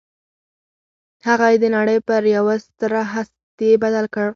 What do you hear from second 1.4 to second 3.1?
يې د نړۍ پر يوه ستره